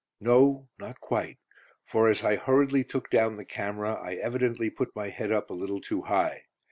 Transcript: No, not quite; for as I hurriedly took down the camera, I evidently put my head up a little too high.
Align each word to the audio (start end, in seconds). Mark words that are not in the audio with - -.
No, 0.19 0.67
not 0.79 0.99
quite; 0.99 1.37
for 1.85 2.09
as 2.09 2.23
I 2.23 2.35
hurriedly 2.35 2.83
took 2.83 3.11
down 3.11 3.35
the 3.35 3.45
camera, 3.45 3.99
I 4.01 4.15
evidently 4.15 4.71
put 4.71 4.95
my 4.95 5.09
head 5.09 5.31
up 5.31 5.51
a 5.51 5.53
little 5.53 5.79
too 5.79 6.01
high. 6.01 6.45